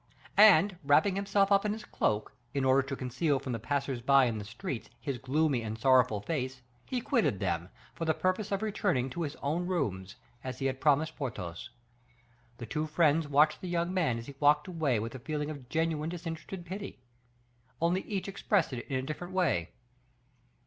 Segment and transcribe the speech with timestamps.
[0.35, 4.25] And wrapping himself up in his cloak, in order to conceal from the passers by
[4.25, 8.63] in the streets his gloomy and sorrowful face, he quitted them, for the purpose of
[8.63, 11.69] returning to his own rooms, as he had promised Porthos.
[12.57, 15.69] The two friends watched the young man as he walked away with a feeling of
[15.69, 16.97] genuine disinterested pity;
[17.79, 19.69] only each expressed it in a different way.